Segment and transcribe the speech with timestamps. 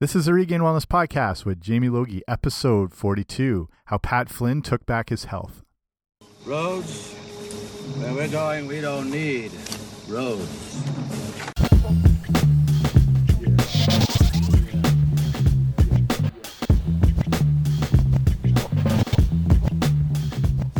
[0.00, 4.86] This is the Regained Wellness Podcast with Jamie Logie, episode 42 How Pat Flynn Took
[4.86, 5.64] Back His Health.
[6.44, 7.14] Roads,
[7.96, 9.50] where we're going, we don't need
[10.06, 11.57] roads.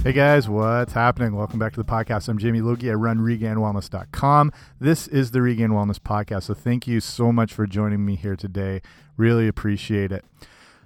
[0.04, 1.34] Hey guys, what's happening?
[1.34, 2.28] Welcome back to the podcast.
[2.28, 2.90] I'm Jamie Logie.
[2.90, 4.52] I run regainwellness.com.
[4.80, 6.44] This is the Regained Wellness Podcast.
[6.44, 8.80] So thank you so much for joining me here today.
[9.16, 10.24] Really appreciate it.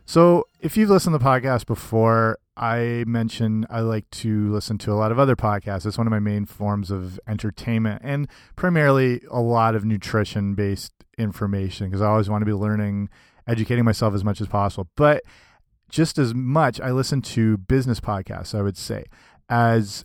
[0.06, 4.92] So, if you've listened to the podcast before, I mentioned I like to listen to
[4.92, 5.86] a lot of other podcasts.
[5.86, 10.92] It's one of my main forms of entertainment and primarily a lot of nutrition based
[11.18, 13.10] information because I always want to be learning,
[13.46, 14.88] educating myself as much as possible.
[14.96, 15.22] But
[15.92, 19.04] just as much I listen to business podcasts, I would say,
[19.48, 20.04] as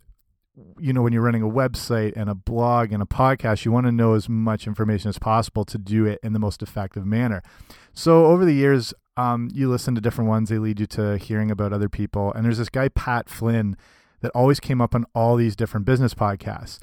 [0.79, 3.85] you know, when you're running a website and a blog and a podcast, you want
[3.85, 7.41] to know as much information as possible to do it in the most effective manner.
[7.93, 10.49] So over the years, um, you listen to different ones.
[10.49, 12.33] They lead you to hearing about other people.
[12.33, 13.77] And there's this guy, Pat Flynn,
[14.21, 16.79] that always came up on all these different business podcasts.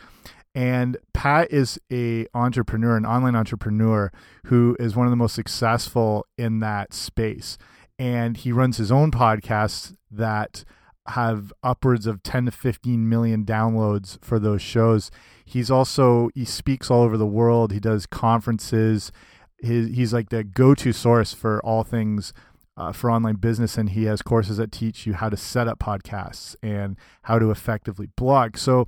[0.55, 4.13] And Pat is a entrepreneur, an online entrepreneur
[4.47, 7.59] who is one of the most successful in that space
[7.99, 10.65] and he runs his own podcasts that
[11.09, 15.11] have upwards of 10 to 15 million downloads for those shows.
[15.45, 17.73] He's also he speaks all over the world.
[17.73, 19.13] He does conferences.
[19.59, 22.33] His, he's like the go-to source for all things
[22.77, 25.79] uh, for online business, and he has courses that teach you how to set up
[25.79, 28.57] podcasts and how to effectively blog.
[28.57, 28.87] So,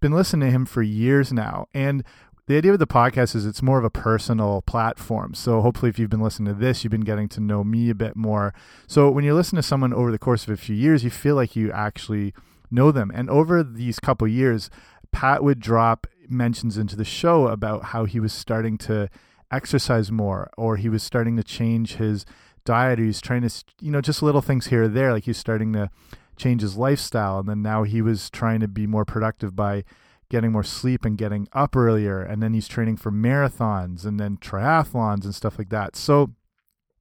[0.00, 2.04] been listening to him for years now, and
[2.46, 5.32] the idea of the podcast is it's more of a personal platform.
[5.34, 7.94] So hopefully, if you've been listening to this, you've been getting to know me a
[7.94, 8.52] bit more.
[8.86, 11.36] So when you listen to someone over the course of a few years, you feel
[11.36, 12.34] like you actually
[12.70, 13.10] know them.
[13.14, 14.68] And over these couple years,
[15.10, 19.08] Pat would drop mentions into the show about how he was starting to
[19.50, 22.26] exercise more, or he was starting to change his
[22.64, 25.38] diet, or he's trying to, you know, just little things here or there, like he's
[25.38, 25.88] starting to
[26.36, 29.84] change his lifestyle, and then now he was trying to be more productive by
[30.30, 32.20] getting more sleep and getting up earlier.
[32.20, 35.96] And then he's training for marathons and then triathlons and stuff like that.
[35.96, 36.30] So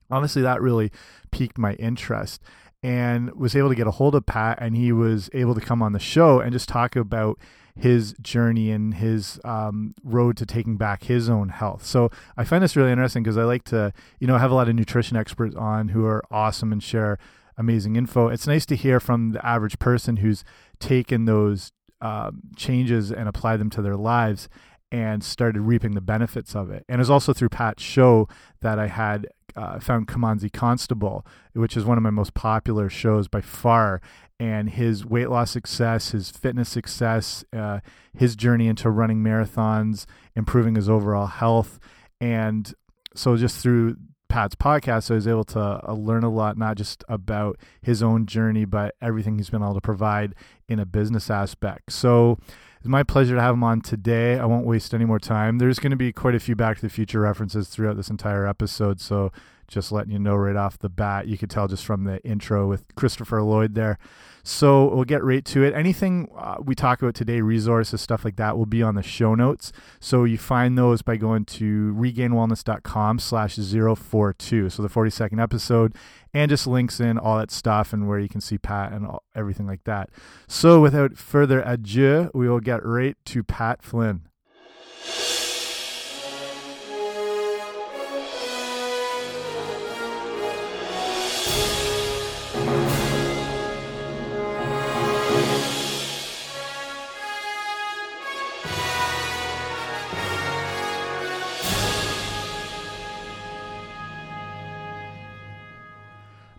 [0.10, 0.92] honestly, that really
[1.32, 2.42] piqued my interest
[2.82, 5.82] and was able to get a hold of Pat and he was able to come
[5.82, 7.40] on the show and just talk about
[7.76, 11.86] his journey and his um, road to taking back his own health.
[11.86, 14.70] So I find this really interesting because I like to, you know, have a lot
[14.70, 17.18] of nutrition experts on who are awesome and share
[17.58, 18.28] amazing info.
[18.28, 20.44] It's nice to hear from the average person who's
[20.80, 21.72] taken those
[22.04, 24.50] um, changes and apply them to their lives
[24.92, 26.84] and started reaping the benefits of it.
[26.90, 28.28] And it was also through Pat's show
[28.60, 33.30] that I had uh, found Kimanzi Constable, which is one of my most popular shows
[33.30, 34.02] by far.
[34.38, 37.80] And his weight loss success, his fitness success, uh,
[38.14, 41.80] his journey into running marathons, improving his overall health.
[42.20, 42.74] And
[43.16, 43.96] so, just through
[44.28, 48.26] Pat's podcast, I was able to uh, learn a lot, not just about his own
[48.26, 50.34] journey, but everything he's been able to provide
[50.68, 51.92] in a business aspect.
[51.92, 52.38] So
[52.78, 54.40] it's my pleasure to have him on today.
[54.40, 55.58] I won't waste any more time.
[55.58, 58.48] There's going to be quite a few Back to the Future references throughout this entire
[58.48, 59.00] episode.
[59.00, 59.32] So
[59.68, 62.68] just letting you know right off the bat, you could tell just from the intro
[62.68, 63.98] with Christopher Lloyd there.
[64.44, 65.74] So we'll get right to it.
[65.74, 69.36] Anything uh, we talk about today, resources, stuff like that, will be on the show
[69.36, 69.72] notes.
[70.02, 74.70] So you find those by going to regainwellness.com slash 042.
[74.70, 75.96] So the 42nd episode
[76.34, 79.24] and just links in all that stuff and where you can see Pat and all,
[79.34, 80.10] everything like that.
[80.48, 84.28] So without further ado, we will get right to Pat Flynn.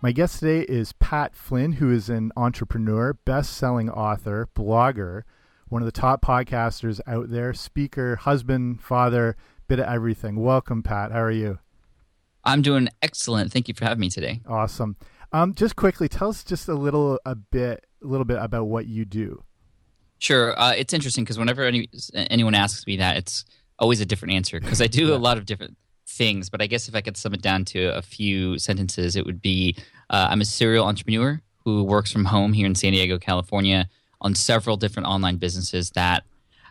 [0.04, 5.22] My guest today is Pat Flynn, who is an entrepreneur, best selling author, blogger,
[5.69, 9.34] one of the top podcasters out there, speaker, husband, father,
[9.66, 10.37] bit of everything.
[10.37, 11.10] Welcome, Pat.
[11.10, 11.59] How are you?
[12.44, 13.50] I'm doing excellent.
[13.50, 14.43] Thank you for having me today.
[14.46, 14.96] Awesome.
[15.32, 18.84] Um, just quickly, tell us just a little a bit, a little bit about what
[18.84, 19.43] you do.
[20.19, 20.52] Sure.
[20.61, 23.46] Uh, it's interesting because whenever any, anyone asks me that, it's
[23.79, 25.14] always a different answer because I do yeah.
[25.14, 26.50] a lot of different things.
[26.50, 29.40] But I guess if I could sum it down to a few sentences, it would
[29.40, 29.76] be
[30.11, 33.89] uh, I'm a serial entrepreneur who works from home here in San Diego, California,
[34.21, 36.25] on several different online businesses that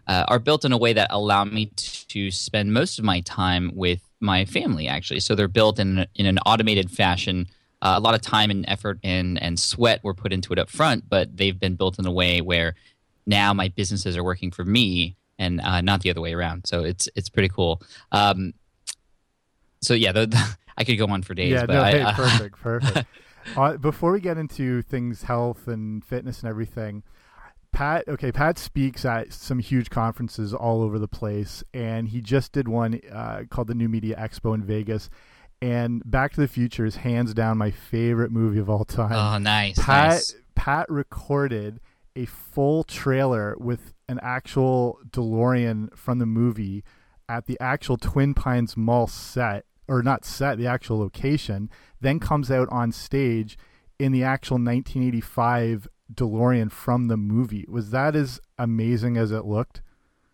[0.07, 3.71] uh, are built in a way that allow me to spend most of my time
[3.73, 4.87] with my family.
[4.87, 7.47] Actually, so they're built in in an automated fashion.
[7.81, 10.69] Uh, a lot of time and effort and and sweat were put into it up
[10.69, 12.75] front, but they've been built in a way where
[13.25, 16.65] now my businesses are working for me and uh, not the other way around.
[16.67, 17.81] So it's it's pretty cool.
[18.11, 18.53] Um,
[19.81, 21.51] so yeah, the, the, I could go on for days.
[21.51, 23.07] yeah, but no, I, hey, uh, perfect, perfect.
[23.55, 27.03] uh, before we get into things, health and fitness and everything,
[27.71, 28.07] Pat.
[28.07, 32.67] Okay, Pat speaks at some huge conferences all over the place, and he just did
[32.67, 35.09] one uh, called the New Media Expo in Vegas.
[35.61, 39.13] And Back to the Future is hands down my favorite movie of all time.
[39.13, 39.79] oh, nice.
[39.79, 40.35] Pat nice.
[40.55, 41.79] Pat recorded
[42.15, 46.83] a full trailer with an actual DeLorean from the movie
[47.29, 51.69] at the actual Twin Pines Mall set, or not set, the actual location.
[52.01, 53.57] Then comes out on stage
[53.99, 57.65] in the actual 1985 DeLorean from the movie.
[57.67, 59.81] Was that as amazing as it looked?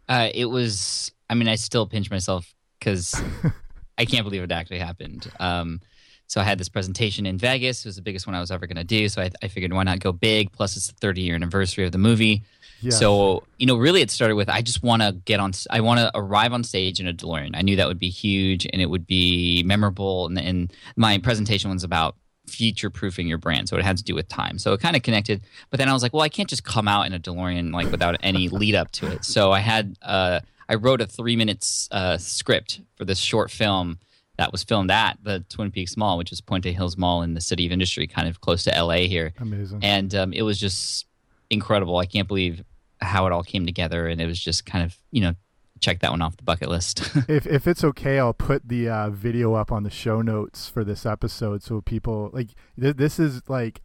[0.07, 1.11] Uh, it was.
[1.29, 3.21] I mean, I still pinch myself because
[3.97, 5.31] I can't believe it actually happened.
[5.39, 5.81] Um,
[6.25, 7.85] so I had this presentation in Vegas.
[7.85, 9.09] It was the biggest one I was ever going to do.
[9.09, 10.51] So I, I figured, why not go big?
[10.51, 12.43] Plus, it's the 30 year anniversary of the movie.
[12.81, 12.99] Yes.
[12.99, 15.51] So you know, really, it started with I just want to get on.
[15.69, 17.51] I want to arrive on stage in a DeLorean.
[17.53, 20.27] I knew that would be huge and it would be memorable.
[20.27, 22.15] And, and my presentation was about
[22.47, 24.57] future proofing your brand, so it had to do with time.
[24.57, 25.41] So it kind of connected.
[25.69, 27.91] But then I was like, well, I can't just come out in a DeLorean like
[27.91, 29.23] without any lead up to it.
[29.25, 33.99] So I had uh, I wrote a three minutes uh, script for this short film
[34.37, 37.41] that was filmed at the Twin Peaks Mall, which is Puente Hills Mall in the
[37.41, 39.79] City of Industry, kind of close to LA here amazing.
[39.83, 41.05] and um, it was just
[41.49, 41.97] incredible.
[41.97, 42.63] I can't believe
[43.01, 45.33] how it all came together, and it was just kind of you know
[45.79, 47.09] check that one off the bucket list.
[47.27, 50.83] if if it's okay, I'll put the uh, video up on the show notes for
[50.83, 52.49] this episode, so people like
[52.79, 53.81] th- this is like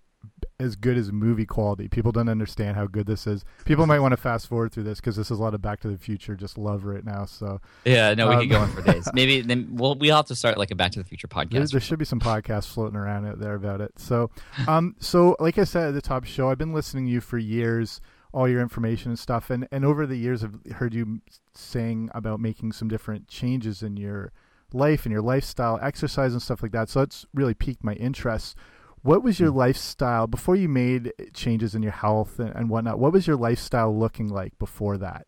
[0.61, 1.89] as good as movie quality.
[1.89, 3.45] People don't understand how good this is.
[3.65, 5.81] People might want to fast forward through this because this is a lot of Back
[5.81, 6.37] to the Future.
[6.37, 7.25] Just love right now.
[7.25, 9.09] So yeah, no, we Um, could go on for days.
[9.13, 11.73] Maybe then we'll we'll have to start like a Back to the Future there, podcast.
[11.73, 13.93] there should be some podcasts floating around out there about it.
[13.99, 14.31] So,
[14.69, 17.39] um, so like I said at the top show, I've been listening to you for
[17.39, 18.01] years,
[18.33, 21.21] all your information and stuff, and and over the years, I've heard you
[21.55, 24.33] saying about making some different changes in your
[24.73, 26.89] life and your lifestyle, exercise and stuff like that.
[26.89, 28.57] So that's really piqued my interest.
[29.05, 32.99] What was your lifestyle before you made changes in your health and, and whatnot?
[32.99, 35.27] What was your lifestyle looking like before that?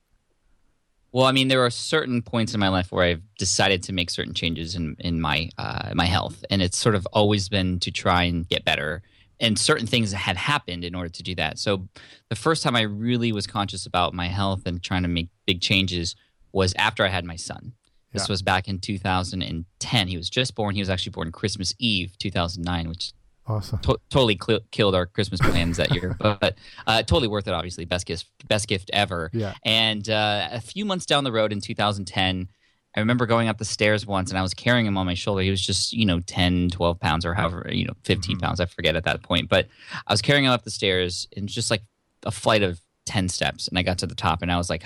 [1.13, 4.09] Well, I mean, there are certain points in my life where I've decided to make
[4.09, 7.91] certain changes in in my uh, my health, and it's sort of always been to
[7.91, 9.03] try and get better.
[9.41, 11.59] And certain things had happened in order to do that.
[11.59, 11.87] So,
[12.31, 15.61] the first time I really was conscious about my health and trying to make big
[15.61, 16.17] changes
[16.53, 17.75] was after I had my son.
[18.15, 18.33] This Yeah.
[18.33, 20.09] was back in 2010.
[20.09, 20.75] He was just born.
[20.75, 23.13] He was actually born Christmas Eve, 2009, which
[23.49, 23.79] Awesome.
[23.81, 26.57] to- totally cl- killed our Christmas plans that year, but
[26.87, 27.53] uh, totally worth it.
[27.55, 29.31] Obviously, best gift, best gift ever.
[29.33, 29.55] Yeah.
[29.65, 32.49] And uh, a few months down the road in 2010,
[32.97, 35.43] I remember going up the stairs once and I was carrying him on my shoulder.
[35.43, 38.43] He was just, you know, 10, 12 pounds or however, you know, 15 Mhm.
[38.43, 38.59] pounds.
[38.59, 39.49] I forget at that point.
[39.51, 39.69] But
[40.07, 41.83] I was carrying him up the stairs and just like
[42.25, 43.69] a flight of 10 steps.
[43.69, 44.83] And I got to the top and I was like,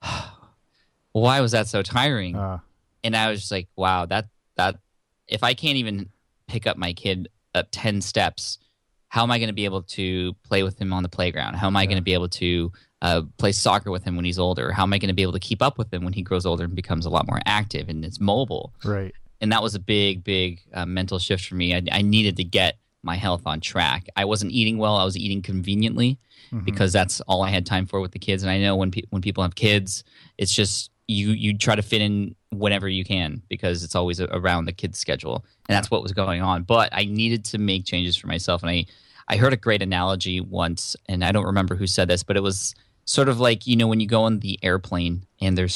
[1.12, 2.36] why was that so tiring?
[2.36, 2.58] Uh,
[3.02, 4.76] and I was just like, wow, that that
[5.26, 6.10] if I can't even
[6.46, 8.58] pick up my kid up ten steps,
[9.08, 11.54] how am I going to be able to play with him on the playground?
[11.54, 11.86] How am I Yeah.
[11.86, 12.72] going to be able to
[13.02, 14.72] uh, play soccer with him when he's older?
[14.72, 16.44] How am I going to be able to keep up with him when he grows
[16.46, 18.72] older and becomes a lot more active and is mobile?
[18.84, 19.14] right.
[19.40, 21.74] And that was a big, big uh, mental shift for me.
[21.74, 24.06] I, I needed to get my health on track.
[24.16, 24.96] I wasn't eating well.
[24.96, 26.18] I was eating conveniently
[26.52, 26.64] Mhm.
[26.64, 28.42] because that's all I had time for with the kids.
[28.44, 30.04] And I know when pe- when people have kids,
[30.38, 34.64] it's just you you try to fit in whenever you can because it's always around
[34.64, 36.62] the kids' schedule, and that's what was going on.
[36.62, 38.86] But I needed to make changes for myself, and I
[39.28, 42.42] I heard a great analogy once, and I don't remember who said this, but it
[42.42, 45.68] was sort of like you know when you go on the airplane and they're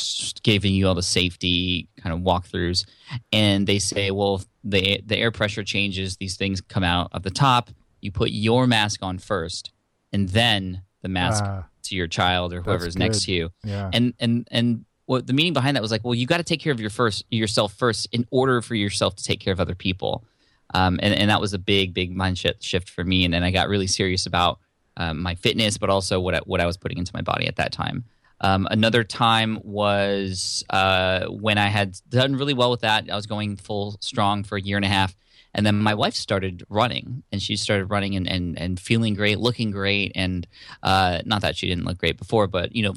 [0.42, 2.84] giving you all the safety kind of walkthroughs,
[3.32, 7.22] and they say, well, if the the air pressure changes, these things come out of
[7.22, 7.70] the top.
[8.00, 9.72] You put your mask on first,
[10.12, 13.50] and then the mask Ah, to your child or whoever's next to you.
[13.62, 13.90] yeah.
[13.92, 16.60] And and and what the meaning behind that was like, well, you got to take
[16.60, 19.74] care of your first yourself first in order for yourself to take care of other
[19.74, 20.24] people.
[20.72, 23.24] Um, and, and that was a big, big mindset shift, shift for me.
[23.24, 24.60] And then I got really serious about
[24.96, 27.56] um, my fitness, but also what I, what I was putting into my body at
[27.56, 28.04] that time.
[28.40, 33.10] Um, another time was uh, when I had done really well with that.
[33.10, 35.16] I was going full strong for a year and a half.
[35.52, 39.40] And then my wife started running, and she started running and, and, and feeling great,
[39.40, 40.12] looking great.
[40.14, 40.46] And
[40.84, 42.94] uh, not that she didn't look great before, but, you know,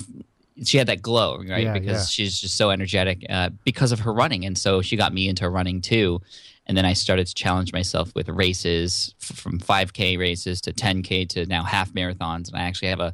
[0.64, 1.64] she had that glow, right?
[1.64, 2.06] Yeah, because yeah.
[2.06, 4.46] she's just so energetic uh, because of her running.
[4.46, 6.22] And so she got me into running too.
[6.66, 11.28] And then I started to challenge myself with races f- from 5K races to 10K
[11.30, 12.48] to now half marathons.
[12.48, 13.14] And I actually have a,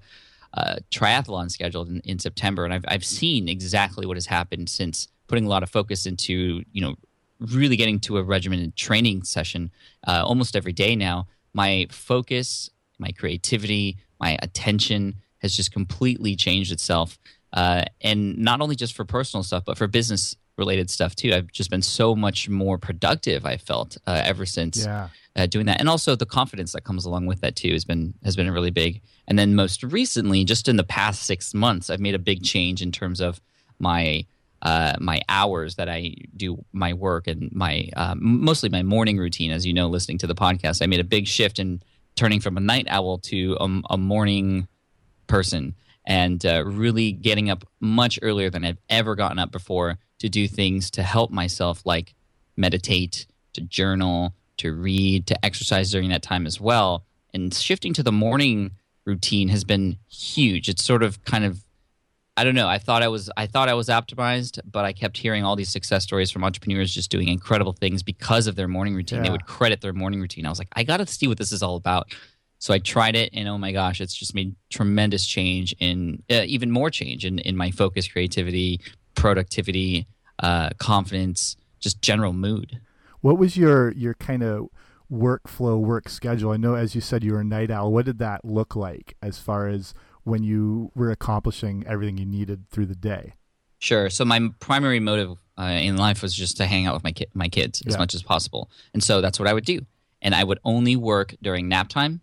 [0.53, 2.65] a triathlon scheduled in, in September.
[2.65, 6.63] And I've, I've seen exactly what has happened since putting a lot of focus into,
[6.71, 6.95] you know,
[7.39, 9.71] really getting to a regimented training session
[10.07, 11.27] uh, almost every day now.
[11.53, 12.69] My focus,
[12.99, 17.17] my creativity, my attention has just completely changed itself.
[17.51, 21.33] Uh, and not only just for personal stuff, but for business related stuff too.
[21.33, 23.45] I've just been so much more productive.
[23.45, 25.07] I felt uh, ever since Yeah.
[25.35, 28.13] uh, doing that, and also the confidence that comes along with that too has been
[28.23, 29.01] has been really big.
[29.27, 32.81] And then most recently, just in the past six months, I've made a big change
[32.81, 33.41] in terms of
[33.79, 34.25] my
[34.61, 39.51] uh, my hours that I do my work and my uh, mostly my morning routine.
[39.51, 41.81] As you know, listening to the podcast, I made a big shift in
[42.15, 44.67] turning from a night owl to a, a morning
[45.29, 50.27] person and uh, really getting up much earlier than I've ever gotten up before to
[50.27, 52.13] do things to help myself, like
[52.57, 57.05] meditate, to journal, to read, to exercise during that time as well.
[57.33, 58.71] And shifting to the morning
[59.05, 60.67] routine has been huge.
[60.67, 61.63] It's sort of kind of
[62.37, 62.69] I don't know.
[62.69, 65.69] I thought I was I thought I was optimized, but I kept hearing all these
[65.69, 69.17] success stories from entrepreneurs just doing incredible things because of their morning routine.
[69.23, 70.45] They would credit their morning routine.
[70.45, 72.15] I was like, I got to see what this is all about.
[72.59, 76.43] So I tried it, and oh my gosh, it's just made tremendous change in uh,
[76.45, 78.81] even more change in in my focus, creativity,
[79.15, 80.07] productivity,
[80.39, 82.79] uh, confidence, just general mood.
[83.21, 84.67] What was your your kind of
[85.11, 86.51] workflow, work schedule?
[86.51, 87.91] I know, as you said, you were a night owl.
[87.91, 92.69] What did that look like as far as when you were accomplishing everything you needed
[92.69, 93.33] through the day?
[93.79, 94.09] Sure.
[94.09, 97.27] So my primary motive uh, in life was just to hang out with my ki-
[97.33, 97.99] my kids as Yeah.
[97.99, 99.85] much as possible, and so that's what I would do.
[100.21, 102.19] And I would only work during nap time,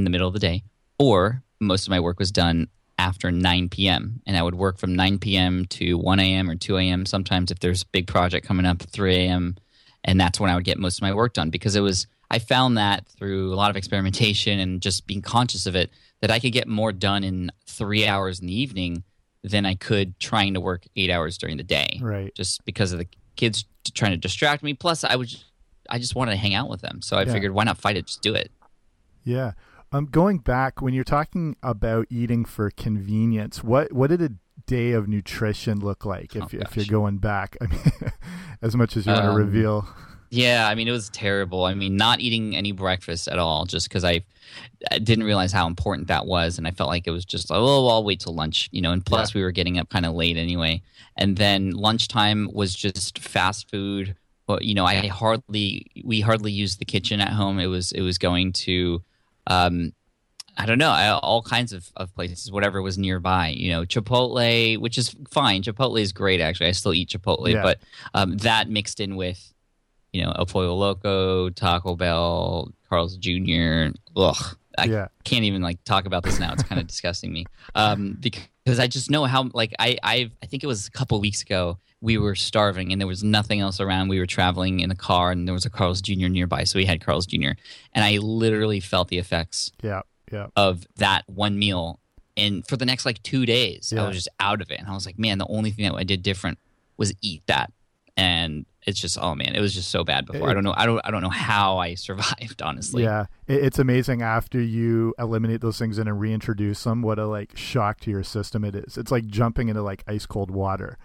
[0.00, 0.64] in the middle of the day,
[0.98, 4.20] or most of my work was done after 9 p.m.
[4.26, 5.66] And I would work from 9 p.m.
[5.66, 6.50] to 1 a.m.
[6.50, 7.06] or 2 a.m.
[7.06, 9.56] Sometimes if there's a big project coming up, 3 a.m.
[10.04, 12.38] And that's when I would get most of my work done because it was I
[12.38, 15.90] found that through a lot of experimentation and just being conscious of it
[16.20, 19.02] that I could get more done in three hours in the evening
[19.42, 21.98] than I could trying to work eight hours during the day.
[22.00, 22.34] Right.
[22.34, 23.64] Just because of the kids
[23.94, 24.74] trying to distract me.
[24.74, 25.44] Plus, I was
[25.88, 27.32] I just wanted to hang out with them, so I Yeah.
[27.32, 28.06] figured why not fight it?
[28.06, 28.50] Just do it.
[29.24, 29.52] Yeah.
[29.92, 34.30] Um, going back when you're talking about eating for convenience, what what did a
[34.66, 37.56] day of nutrition look like if Oh, if you're going back?
[37.60, 37.80] I mean,
[38.62, 39.88] as much as you want to Um, reveal.
[40.32, 41.64] Yeah, I mean it was terrible.
[41.64, 44.20] I mean, not eating any breakfast at all, just because I,
[44.92, 47.58] I didn't realize how important that was, and I felt like it was just like,
[47.58, 48.92] oh, I'll wait till lunch, you know.
[48.92, 50.82] And plus, we were getting up kind of late anyway.
[51.16, 54.14] And then lunchtime was just fast food.
[54.46, 57.58] But you know, I hardly we hardly used the kitchen at home.
[57.58, 59.02] It was it was going to,
[59.46, 59.92] um,
[60.56, 63.48] I don't know, I, all kinds of, of places, whatever was nearby.
[63.48, 65.62] You know, Chipotle, which is fine.
[65.62, 66.66] Chipotle is great, actually.
[66.66, 67.62] I still eat Chipotle, Yeah.
[67.62, 67.78] but
[68.14, 69.54] um, that mixed in with,
[70.12, 73.88] you know, El Pollo Loco, Taco Bell, Carl's Jr.
[74.16, 75.08] Ugh, I Yeah.
[75.24, 76.52] can't even like talk about this now.
[76.52, 80.46] It's kind of disgusting me um, because I just know how like I I I
[80.46, 83.78] think it was a couple weeks ago we were starving and there was nothing else
[83.78, 84.08] around.
[84.08, 86.28] We were traveling in a car and there was a Carl's Jr.
[86.28, 87.50] nearby, so we had Carl's Jr.
[87.92, 90.00] and I literally felt the effects Yeah.
[90.32, 90.46] Yeah.
[90.56, 92.00] of that one meal.
[92.38, 94.04] And for the next like two days, Yeah.
[94.04, 94.78] I was just out of it.
[94.78, 96.58] And I was like, man, the only thing that I did different
[96.96, 97.70] was eat that.
[98.16, 100.48] And it's just, oh man, it was just so bad before.
[100.48, 100.74] I don't know.
[100.76, 101.00] I don't.
[101.04, 102.62] I don't know how I survived.
[102.62, 103.02] Honestly.
[103.02, 107.02] Yeah, it, it's amazing after you eliminate those things and then reintroduce them.
[107.02, 108.96] What a like shock to your system it is.
[108.96, 110.98] It's like jumping into like ice cold water,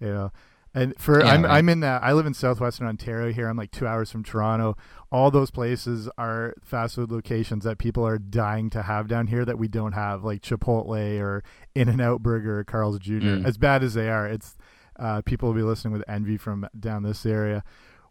[0.00, 0.32] you know.
[0.74, 1.58] And for Yeah, I'm right.
[1.58, 3.48] I'm in that I live in southwestern Ontario here.
[3.48, 4.76] I'm like two hours from Toronto.
[5.10, 9.44] All those places are fast food locations that people are dying to have down here
[9.44, 11.42] that we don't have, like Chipotle or
[11.74, 13.12] In and Out Burger or Carl's Jr.
[13.12, 13.46] Mm.
[13.46, 14.56] As bad as they are, it's
[14.98, 17.62] uh, people will be listening with envy from down this area.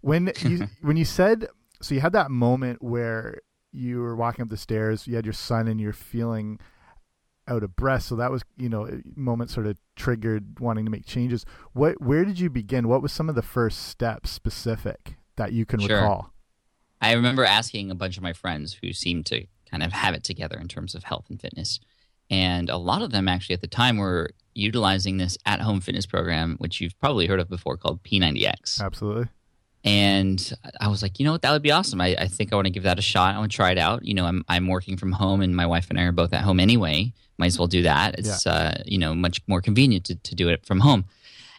[0.02, 1.48] When you when you said
[1.82, 3.40] so, you had that moment where
[3.72, 6.60] you were walking up the stairs, you had your son, and you're feeling
[7.48, 8.04] out of breath.
[8.04, 11.46] So that was you know a moment sort of triggered wanting to make changes.
[11.74, 12.88] What where did you begin?
[12.88, 15.98] What was some of the first steps specific that you can Sure.
[15.98, 16.34] recall?
[17.00, 20.24] I remember asking a bunch of my friends who seemed to kind of have it
[20.24, 21.80] together in terms of health and fitness.
[22.30, 26.06] And a lot of them actually at the time were utilizing this at home fitness
[26.06, 28.82] program, which you've probably heard of before called P90X.
[28.82, 29.28] Absolutely.
[29.84, 32.02] And I was like, you know what, that would be awesome.
[32.02, 33.36] I, I think I want to give that a shot.
[33.36, 34.04] I want to try it out.
[34.04, 36.42] You know, I'm I'm working from home, and my wife and I are both at
[36.42, 37.14] home anyway.
[37.38, 38.20] Might as well do that.
[38.20, 41.06] It's uh, you know much more convenient to, to do it from home.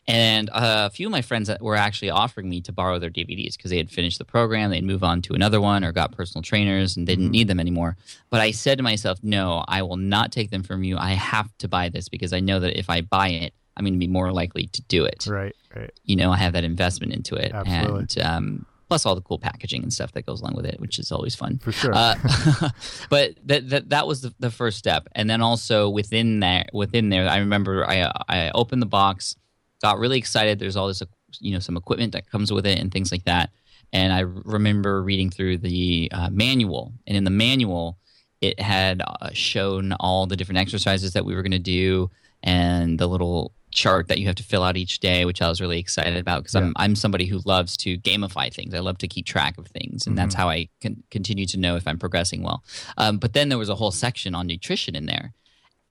[0.08, 3.10] And uh, a few of my friends that were actually offering me to borrow their
[3.10, 6.12] DVDs because they had finished the program, they'd move on to another one or got
[6.12, 7.96] personal trainers and they didn't need them anymore.
[8.30, 10.96] But I said to myself, no, I will not take them from you.
[10.96, 13.92] I have to buy this because I know that if I buy it, I'm going
[13.92, 15.54] to be more likely to do it Right.
[15.76, 15.92] Right.
[16.04, 18.00] you know, I have that investment into it, Absolutely.
[18.00, 20.98] and um, plus all the cool packaging and stuff that goes along with it, which
[20.98, 21.58] is always fun.
[21.58, 21.92] For sure.
[21.94, 22.14] Uh,
[23.10, 27.10] but that, that that was the, the first step, and then also within there, within
[27.10, 29.36] there, I remember I I opened the box,
[29.82, 30.58] got really excited.
[30.58, 31.02] There's all this
[31.40, 33.50] you know some equipment that comes with it and things like that,
[33.92, 37.98] and I remember reading through the uh, manual, and in the manual,
[38.40, 42.10] it had uh, shown all the different exercises that we were going to do
[42.42, 45.60] and the little chart that you have to fill out each day, which I was
[45.60, 46.62] really excited about because Yeah.
[46.62, 48.72] I'm I'm somebody who loves to gamify things.
[48.74, 50.38] I love to keep track of things, and that's Mhm.
[50.38, 52.62] how I can continue to know if I'm progressing well.
[52.96, 55.34] Um, but then there was a whole section on nutrition in there,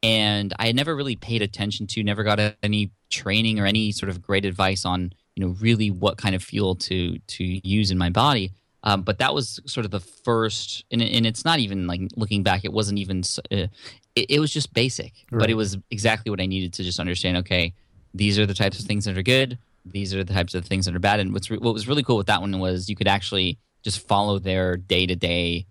[0.04, 4.10] and I had never really paid attention to, never got any training or any sort
[4.10, 7.98] of great advice on you know really what kind of fuel to to use in
[7.98, 8.52] my body.
[8.84, 12.44] Um, but that was sort of the first, and, and it's not even like looking
[12.44, 13.24] back, it wasn't even.
[13.52, 13.68] Uh,
[14.16, 17.38] it, it was just basic, but it was exactly what I needed to just understand.
[17.38, 17.74] Okay,
[18.14, 19.58] these are the types of things that are good.
[19.86, 21.20] These are the types of things that are bad.
[21.20, 24.08] And what's re- what was really cool with that one was you could actually just
[24.08, 25.66] follow their day to day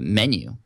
[0.00, 0.56] menu,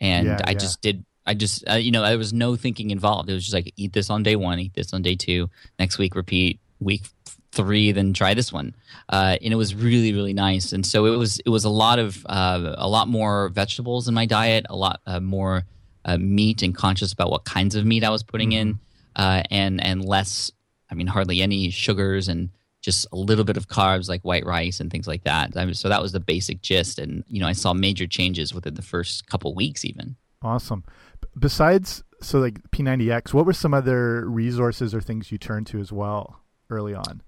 [0.00, 0.58] and Yeah, I yeah.
[0.58, 1.04] just did.
[1.26, 3.30] I just uh, you know there was no thinking involved.
[3.30, 5.98] It was just like eat this on day one, eat this on day two, next
[5.98, 7.02] week repeat, week
[7.52, 8.74] three, then try this one,
[9.08, 10.72] uh, and it was really really nice.
[10.72, 14.14] And so it was it was a lot of uh, a lot more vegetables in
[14.14, 15.64] my diet, a lot uh, more
[16.04, 18.78] uh, meat, and conscious about what kinds of meat I was putting in,
[19.16, 20.50] uh, and and less.
[20.90, 22.50] I mean, hardly any sugars and
[22.82, 25.56] just a little bit of carbs like white rice and things like that.
[25.56, 28.52] I mean, so that was the basic gist, and you know I saw major changes
[28.52, 30.16] within the first couple weeks even.
[30.42, 30.84] Awesome.
[31.38, 35.92] Besides, so like P90X, what were some other resources or things you turned to as
[35.92, 37.22] well early on?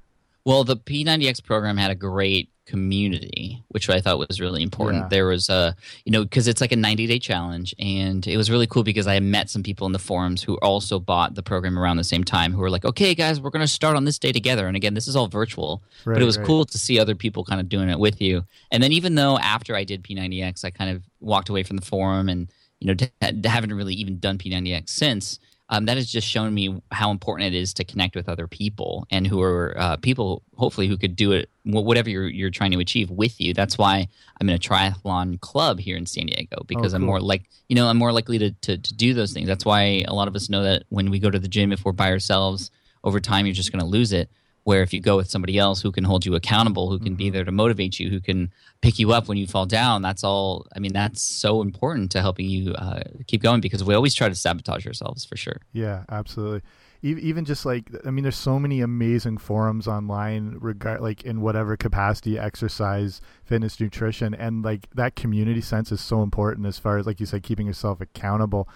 [0.45, 5.05] Well, the P90X program had a great community, which I thought was really important.
[5.05, 5.09] Yeah.
[5.09, 7.75] There was a, you know, because it's like a 90 day challenge.
[7.79, 10.99] And it was really cool because I met some people in the forums who also
[11.01, 13.69] bought the program around the same time who were like, okay, guys, we're going to
[13.69, 14.67] start on this day together.
[14.69, 16.47] And again, this is all virtual, Right, but it was right.
[16.47, 18.45] cool to see other people kind of doing it with you.
[18.71, 21.87] And then even though after I did P90X, I kind of walked away from the
[21.87, 22.49] forum and,
[22.81, 23.07] you know,
[23.45, 25.39] haven't really even done P90X since.
[25.69, 29.05] Um, that has just shown me how important it is to connect with other people
[29.11, 32.79] and who are uh, people hopefully who could do it whatever you're, you're trying to
[32.79, 33.53] achieve with you.
[33.53, 34.07] That's why
[34.41, 37.89] i'm in a triathlon club here in san diego because i'm more like you know
[37.89, 39.49] i'm more likely to, to, to do those things.
[39.49, 41.85] That's why a lot of us know that when we go to the gym if
[41.85, 42.71] we're by ourselves
[43.03, 44.31] over time you're just going to lose it
[44.67, 47.31] where if you go with somebody else who can hold you accountable who can be
[47.31, 50.67] there to motivate you who can pick you up when you fall down that's all
[50.75, 54.29] i mean that's so important to helping you uh, keep going because we always try
[54.29, 56.63] to sabotage ourselves for sure Yeah, absolutely.
[57.03, 61.77] Even just like, I mean, there's so many amazing forums online, regard like in whatever
[61.77, 67.07] capacity, exercise, fitness, nutrition, and like that community sense is so important as far as
[67.07, 68.69] like you said, keeping yourself accountable.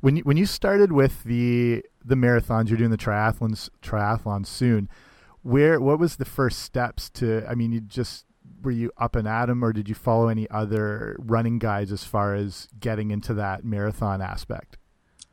[0.00, 4.88] When you when you started with the the marathons, you're doing the triathlons triathlon soon.
[5.42, 7.44] Where what was the first steps to?
[7.48, 8.24] I mean, you just
[8.62, 12.04] were you up and at 'em, or did you follow any other running guides as
[12.04, 14.76] far as getting into that marathon aspect?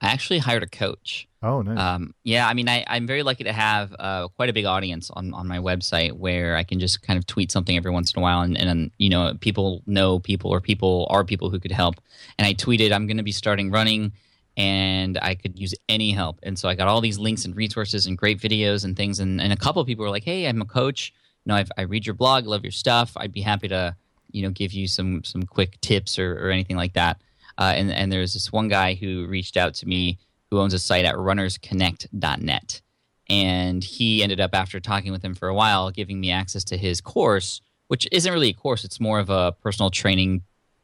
[0.02, 1.78] i actually hired a coach Oh, nice.
[1.78, 5.12] Um, yeah, I mean, I, I'm very lucky to have uh, quite a big audience
[5.12, 8.20] on, on my website where I can just kind of tweet something every once in
[8.20, 11.72] a while, and, and you know, people know people or people are people who could
[11.72, 12.02] help.
[12.40, 14.12] And I tweeted, I'm going to be starting running,
[14.58, 16.40] and I could use any help.
[16.44, 19.20] And so I got all these links and resources and great videos and things.
[19.20, 21.14] And, and a couple of people were like, Hey, I'm a coach.
[21.44, 23.14] You know, I've, I read your blog, love your stuff.
[23.18, 23.96] I'd be happy to,
[24.32, 27.22] you know, give you some some quick tips or, or anything like that.
[27.58, 30.18] Uh, and and there's this one guy who reached out to me
[30.50, 32.82] who owns a site at runnersconnect.net.
[33.30, 36.78] And he ended up, after talking with him for a while, giving me access to
[36.78, 40.44] his course, which isn't really a course, it's more of a personal training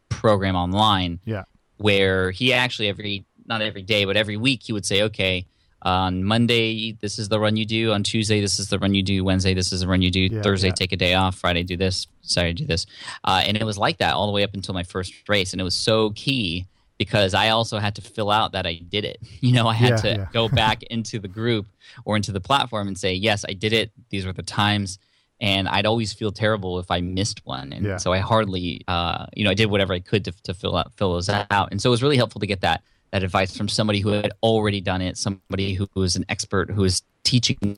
[0.09, 1.43] program online yeah.
[1.77, 5.45] where he actually every not every day but every week he would say okay
[5.83, 7.91] on monday this is the run you do.
[7.91, 9.23] On tuesday this is the run you do.
[9.23, 10.21] Wednesday this is the run you do.
[10.31, 10.73] Yeah, thursday yeah.
[10.81, 11.35] take a day off.
[11.35, 12.07] Friday do this.
[12.21, 12.85] Saturday do this.
[13.23, 15.51] Uh, and it was like that all the way up until my first race.
[15.53, 16.67] And it was so key
[16.99, 19.17] because i also had to fill out that i did it.
[19.41, 21.65] You know i had Yeah, to go back into the group
[22.05, 23.91] or into the platform and say yes i did it.
[24.11, 24.99] These were the times.
[25.39, 29.43] And I'd always feel terrible if I missed one, and so I hardly, uh, you
[29.43, 31.89] know, I did whatever I could to, to fill out fill those out, and so
[31.89, 35.01] it was really helpful to get that that advice from somebody who had already done
[35.01, 37.77] it, somebody who was an expert who was teaching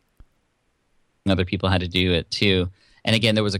[1.28, 2.69] other people how to do it too.
[3.06, 3.60] And again, there was a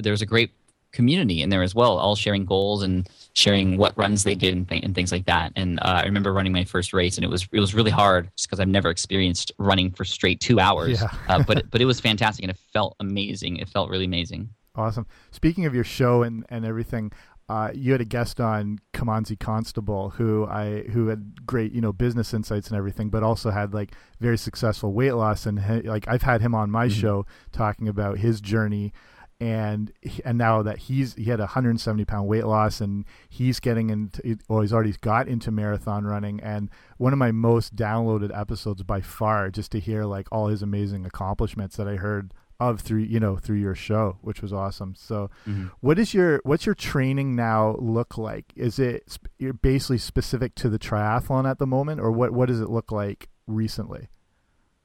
[0.00, 0.50] there was a great
[0.92, 4.68] community in there as well, all sharing goals and sharing what runs they did and,
[4.68, 5.52] th- and things like that.
[5.56, 8.30] And uh, I remember running my first race, and it was it was really hard
[8.36, 11.00] just because I've never experienced running for straight two hours.
[11.02, 11.08] Yeah.
[11.28, 13.56] uh, but it- but it was fantastic, and it felt amazing.
[13.58, 14.50] It felt really amazing.
[14.76, 15.06] Awesome.
[15.30, 17.12] Speaking of your show and, and everything,
[17.48, 21.92] uh, you had a guest on Kimanzi Constable who I who had great you know
[21.92, 26.08] business insights and everything, but also had like very successful weight loss and he, like
[26.08, 27.00] I've had him on my Mhm.
[27.00, 28.92] show talking about his journey.
[29.40, 29.92] And
[30.24, 34.38] and now that he's he had a 170 pound weight loss and he's getting into
[34.48, 39.00] or he's already got into marathon running and one of my most downloaded episodes by
[39.00, 43.18] far just to hear like all his amazing accomplishments that I heard of through you
[43.18, 45.66] know through your show which was awesome so mm-hmm.
[45.80, 50.68] what is your what's your training now look like is it you're basically specific to
[50.68, 54.08] the triathlon at the moment or what what does it look like recently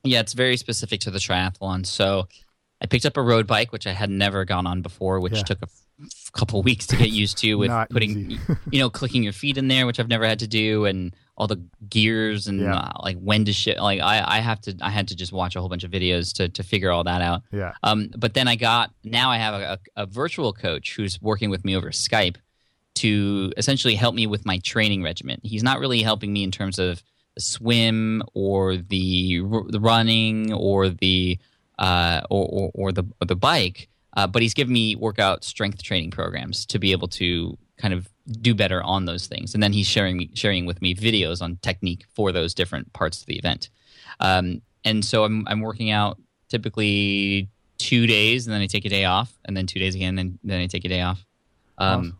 [0.03, 1.85] Yeah, it's very specific to the triathlon.
[1.85, 2.27] So
[2.81, 5.43] I picked up a road bike, which I had never gone on before, which Yeah.
[5.43, 5.78] took a f-
[6.33, 8.39] couple weeks to get used to with Not putting,
[8.71, 11.47] you know, clicking your feet in there, which I've never had to do, and all
[11.47, 12.75] the gears and Yeah.
[12.75, 13.79] uh, like when to shit.
[13.79, 16.33] Like I, I have to, I had to just watch a whole bunch of videos
[16.35, 17.43] to to figure all that out.
[17.51, 17.73] Yeah.
[17.83, 21.49] Um, but then I got now I have a, a, a virtual coach who's working
[21.49, 22.35] with me over Skype
[22.95, 25.39] to essentially help me with my training regimen.
[25.43, 27.01] He's not really helping me in terms of
[27.35, 31.37] the swim or the r- the running or the
[31.77, 35.83] uh, or, or, or the or the bike, uh, but he's giving me workout strength
[35.83, 38.09] training programs to be able to kind of
[38.41, 39.53] do better on those things.
[39.53, 43.27] And then he's sharing sharing with me videos on technique for those different parts of
[43.27, 43.69] the event.
[44.19, 46.19] Um, and so I'm I'm working out
[46.49, 50.17] typically two days, and then I take a day off, and then two days again,
[50.19, 51.25] and then I take a day off.
[51.77, 52.19] Um, Awesome.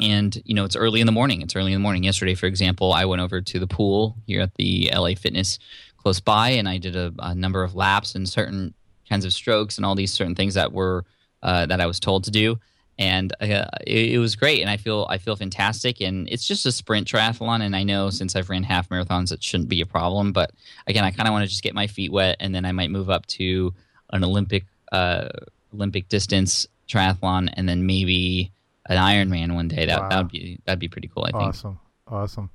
[0.00, 1.42] And you know, it's early in the morning.
[1.42, 2.04] It's early in the morning.
[2.04, 5.58] Yesterday, for example, I went over to the pool here at the LA Fitness
[5.98, 8.72] close by, and I did a, a number of laps and certain
[9.10, 11.04] kinds of strokes and all these certain things that were
[11.42, 12.58] uh, that I was told to do.
[12.98, 16.00] And uh, it, it was great, and I feel I feel fantastic.
[16.02, 19.42] And it's just a sprint triathlon, and I know since I've ran half marathons, it
[19.42, 20.32] shouldn't be a problem.
[20.32, 20.50] But
[20.86, 22.90] again, I kind of want to just get my feet wet, and then I might
[22.90, 23.72] move up to
[24.12, 25.28] an Olympic uh,
[25.72, 28.52] Olympic distance triathlon, and then maybe
[28.86, 29.86] an Ironman one day.
[29.86, 30.08] That Wow.
[30.10, 31.24] that would be that'd be pretty cool.
[31.24, 31.42] I think.
[31.42, 31.78] Awesome.
[32.06, 32.50] Awesome.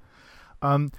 [0.61, 0.91] Um,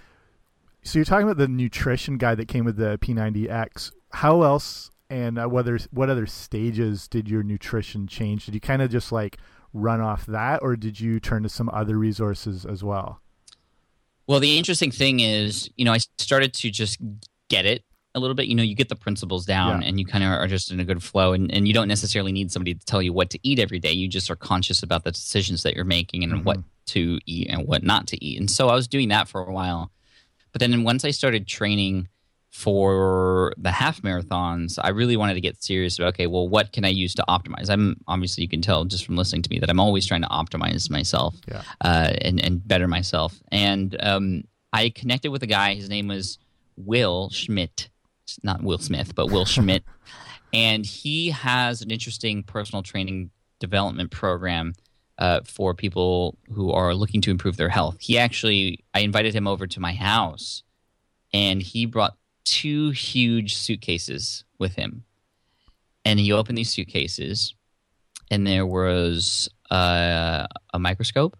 [0.83, 3.93] so you're talking about the nutrition guide that came with the P90X.
[4.11, 8.47] How else and uh, whether what other stages did your nutrition change?
[8.47, 9.39] Did you kind of just like
[9.73, 13.21] run off that, or did you turn to some other resources as well?
[14.27, 16.99] Well, the interesting thing is, you know, I started to just
[17.49, 18.47] get it a little bit.
[18.47, 19.89] You know, you get the principles down Yeah.
[19.89, 22.33] and you kind of are just in a good flow, and, and you don't necessarily
[22.33, 23.93] need somebody to tell you what to eat every day.
[23.93, 26.45] You just are conscious about the decisions that you're making and Mhm.
[26.45, 28.41] what to eat and what not to eat.
[28.41, 29.93] And so I was doing that for a while.
[30.53, 32.09] But then once I started training
[32.57, 36.87] for the half marathons, I really wanted to get serious about okay, well, what can
[36.87, 37.69] I use to optimize?
[37.69, 40.29] I'm obviously you can tell just from listening to me that I'm always trying to
[40.29, 41.63] optimize myself Yeah.
[41.83, 43.35] uh, and and better myself.
[43.53, 45.75] And um, I connected with a guy.
[45.75, 46.39] His name was
[46.77, 47.91] Will Schmidt,
[48.43, 49.85] not Will Smith, but Will Schmidt,
[50.55, 54.73] and he has an interesting personal training development program
[55.19, 57.97] uh, for people who are looking to improve their health.
[58.01, 60.63] He actually, I invited him over to my house,
[61.35, 65.05] and he brought two huge suitcases with him.
[66.05, 67.55] And he opened these suitcases,
[68.31, 71.37] and there was uh, a microscope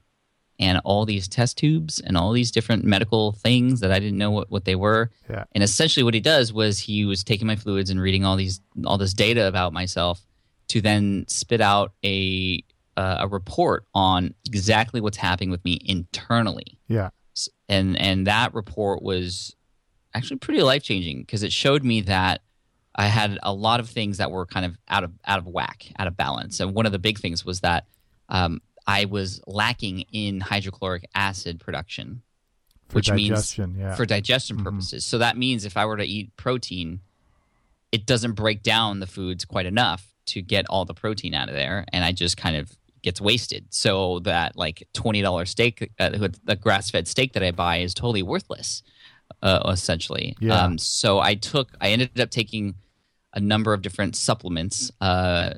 [0.59, 4.31] and all these test tubes and all these different medical things that I didn't know
[4.31, 5.11] what, what they were.
[5.31, 5.45] Yeah.
[5.53, 8.61] And essentially, what he does was he was taking my fluids and reading all these
[8.85, 10.27] all this data about myself
[10.69, 12.63] to then spit out a
[12.97, 16.79] uh, a report on exactly what's happening with me internally.
[16.89, 17.11] Yeah.
[17.69, 19.55] And and that report was
[20.17, 22.43] actually pretty life changing because it showed me that
[22.95, 25.87] I had a lot of things that were kind of out of out of whack,
[25.99, 26.61] out of balance.
[26.61, 27.87] And one of the big things was that
[28.29, 32.23] um, I was lacking in hydrochloric acid production
[32.89, 33.95] For Which means yeah.
[33.97, 34.65] for digestion Mhm.
[34.65, 35.05] purposes.
[35.05, 37.01] So that means if I were to eat protein,
[37.93, 41.55] it doesn't break down the foods quite enough to get all the protein out of
[41.55, 43.67] there, and I just kind of gets wasted.
[43.71, 47.95] So that like twenty dollars steak, uh, the grass fed steak that I buy is
[47.95, 48.83] totally worthless,
[49.43, 50.37] uh, essentially.
[50.41, 50.63] Yeah.
[50.63, 52.75] Um, so I took, I ended up taking
[53.35, 55.55] a number of different supplements, uh,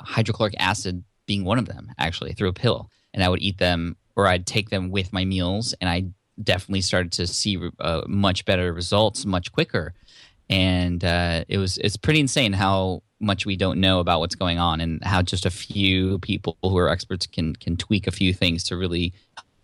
[0.00, 3.96] hydrochloric acid being one of them, actually through a pill, and I would eat them
[4.16, 6.06] or I'd take them with my meals, and I
[6.42, 9.94] definitely started to see uh, much better results much quicker.
[10.48, 14.58] And uh, it was it's pretty insane how much we don't know about what's going
[14.58, 18.32] on, and how just a few people who are experts can can tweak a few
[18.32, 19.12] things to really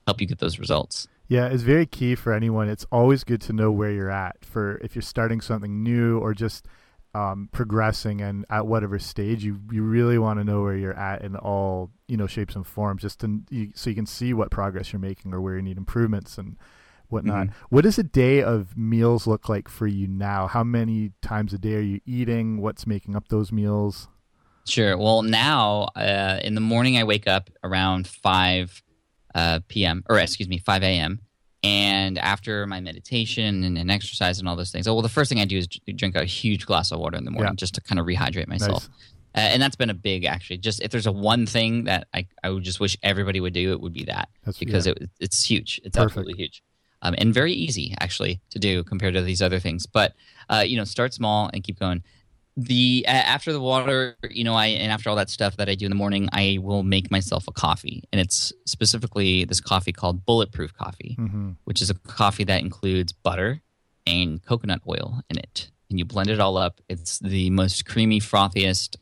[0.06, 1.08] help you get those results.
[1.32, 2.68] Yeah, it's very key for anyone.
[2.68, 6.34] It's always good to know where you're at for if you're starting something new or
[6.34, 6.66] just
[7.14, 11.22] um, progressing and at whatever stage you you really want to know where you're at
[11.22, 14.50] in all you know shapes and forms, just to, you, so you can see what
[14.50, 16.58] progress you're making or where you need improvements and
[17.08, 17.46] whatnot.
[17.46, 17.52] Mhm.
[17.70, 20.48] What does a day of meals look like for you now?
[20.48, 22.60] How many times a day are you eating?
[22.60, 24.06] What's making up those meals?
[24.66, 24.98] Sure.
[24.98, 28.82] Well, now uh, in the morning, I wake up around 5
[29.34, 31.20] uh, p.m., or excuse me, 5 a.m.
[31.64, 35.28] And after my meditation and, and exercise and all those things, oh, well, the first
[35.28, 37.56] thing I do is drink a huge glass of water in the morning Yeah.
[37.56, 38.88] just to kind of rehydrate myself.
[38.88, 38.98] Nice.
[39.34, 40.58] Uh, and that's been a big, actually.
[40.58, 43.72] Just if there's a one thing that I, I would just wish everybody would do,
[43.72, 44.94] it would be that That's because yeah.
[45.00, 45.80] it, it's huge.
[45.84, 46.10] It's Perfect.
[46.18, 46.62] absolutely huge.
[47.00, 49.86] Um, and very easy actually to do compared to these other things.
[49.86, 50.14] But
[50.50, 52.02] uh, you know, start small and keep going.
[52.56, 55.86] The after the water, you know, I and after all that stuff that I do
[55.86, 60.26] in the morning, I will make myself a coffee, and it's specifically this coffee called
[60.26, 63.62] Bulletproof Coffee, hmm which is a coffee that includes butter
[64.06, 65.70] and coconut oil in it.
[65.88, 66.80] and you blend it all up.
[66.88, 68.96] It's the most creamy, frothiest,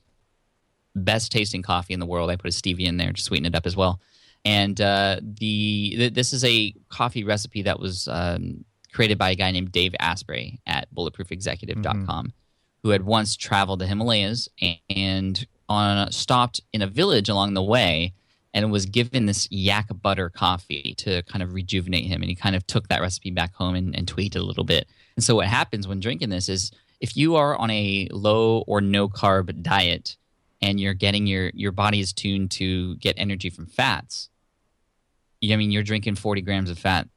[0.95, 2.31] best tasting coffee in the world.
[2.31, 4.01] I put a stevia in there to sweeten it up as well.
[4.45, 9.35] And uh, the th- this is a coffee recipe that was um, created by a
[9.35, 12.33] guy named Dave Asprey at bulletproofexecutive.com,
[12.83, 14.49] who had once traveled the Himalayas
[14.89, 18.13] and, on stopped in a village along the way
[18.53, 22.23] and was given this yak butter coffee to kind of rejuvenate him.
[22.23, 24.65] And he kind of took that recipe back home and, and tweaked it a little
[24.65, 24.89] bit.
[25.15, 28.81] And so what happens when drinking this is if you are on a low or
[28.81, 30.17] no carb diet
[30.61, 34.29] and you're getting your your body is tuned to get energy from fats,
[35.43, 37.09] I mean you're drinking 40 grams of fat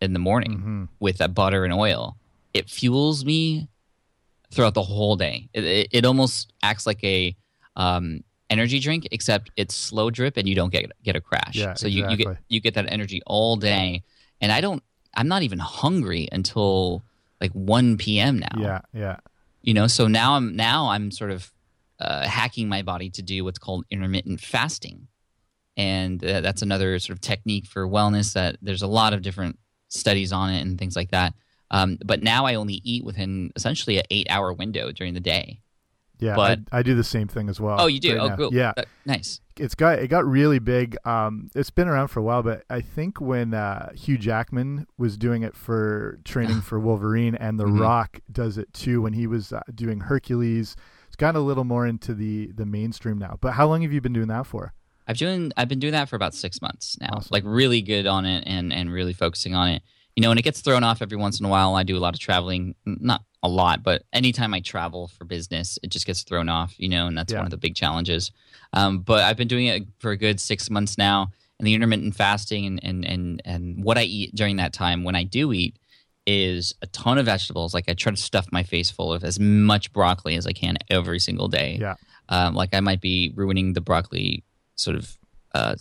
[0.00, 0.84] in the morning Mm-hmm.
[1.00, 2.16] with that butter and oil.
[2.54, 3.66] It fuels me
[4.50, 5.48] throughout the whole day.
[5.52, 7.36] It, it, it almost acts like a
[7.76, 11.54] um, energy drink, except it's slow drip and you don't get get a crash.
[11.54, 14.02] Yeah, so you, you get you get that energy all day,
[14.40, 14.82] and I don't.
[15.14, 17.02] I'm not even hungry until
[17.40, 18.38] like 1 p.m.
[18.38, 18.48] now.
[18.56, 19.16] Yeah, yeah.
[19.62, 21.50] You know, so now I'm now I'm sort of
[21.98, 25.08] uh, hacking my body to do what's called intermittent fasting,
[25.76, 28.32] and uh, that's another sort of technique for wellness.
[28.34, 29.58] That there's a lot of different
[29.88, 31.34] studies on it and things like that.
[31.70, 35.60] Um, but now I only eat within essentially an eight-hour window during the day.
[36.20, 37.76] Yeah, But- I, I do the same thing as well.
[37.78, 38.14] Oh, you do?
[38.16, 38.36] right oh, now.
[38.36, 38.52] cool.
[38.54, 39.40] Yeah, Uh, nice.
[39.56, 40.96] it's got it got really big.
[41.06, 45.16] Um, it's been around for a while, but I think when uh, Hugh Jackman was
[45.16, 47.78] doing it for training for Wolverine, and The Mhm.
[47.80, 50.74] Rock does it too when he was uh, doing Hercules.
[51.06, 53.38] It's gotten a little more into the the mainstream now.
[53.40, 54.72] But how long have you been doing that for?
[55.06, 57.10] I've doing I've been doing that for about six months now.
[57.12, 57.28] Awesome.
[57.30, 59.82] Like really good on it and and really focusing on it.
[60.18, 61.76] You know, and it gets thrown off every once in a while.
[61.76, 65.78] I do a lot of traveling, not a lot, but anytime I travel for business,
[65.84, 66.74] it just gets thrown off.
[66.76, 67.38] You know, and that's Yeah.
[67.38, 68.32] one of the big challenges.
[68.72, 72.16] Um, but I've been doing it for a good six months now, and the intermittent
[72.16, 75.78] fasting and and and and what I eat during that time when I do eat
[76.26, 77.72] is a ton of vegetables.
[77.72, 80.78] Like I try to stuff my face full of as much broccoli as I can
[80.90, 81.94] every single day Yeah,
[82.28, 84.42] um, like I might be ruining the broccoli
[84.74, 85.16] sort of
[85.54, 85.76] uh,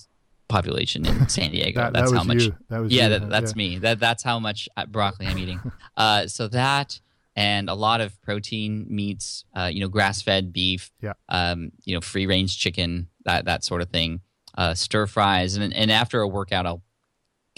[0.47, 1.81] population in San Diego.
[1.81, 2.37] that, that's that how much.
[2.43, 2.55] you.
[2.69, 3.19] That was Yeah, you.
[3.19, 3.77] that, that's me.
[3.79, 5.59] That that's how much uh, broccoli I'm eating.
[5.97, 6.99] uh, so that
[7.35, 11.13] and a lot of protein meats, uh, you know, grass fed beef, Yeah.
[11.29, 14.21] um, you know, free range chicken, that that sort of thing.
[14.57, 16.81] Uh, stir fries, and and after a workout, I'll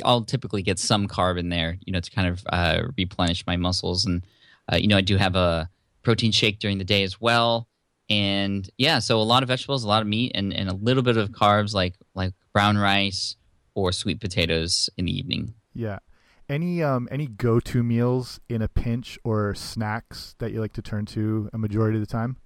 [0.03, 3.55] I'll typically get some carb in there, you know, to kind of uh, replenish my
[3.55, 4.05] muscles.
[4.05, 4.25] And
[4.71, 5.69] uh, you know, I do have a
[6.03, 7.68] protein shake during the day as well.
[8.09, 11.03] And yeah, so a lot of vegetables, a lot of meat, and, and a little
[11.03, 13.35] bit of carbs like like brown rice
[13.75, 15.53] or sweet potatoes in the evening.
[15.73, 15.99] Yeah.
[16.47, 20.81] Any um any go to meals in a pinch or snacks that you like to
[20.81, 22.37] turn to a majority of the time?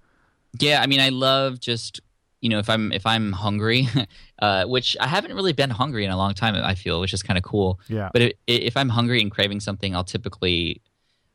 [0.60, 2.00] Yeah, I mean, I love just
[2.42, 3.88] you know if I'm if I'm hungry,
[4.40, 6.54] uh, which I haven't really been hungry in a long time.
[6.54, 7.80] I feel, which is kind of cool.
[7.88, 8.10] Yeah.
[8.12, 10.82] But if, if I'm hungry and craving something, I'll typically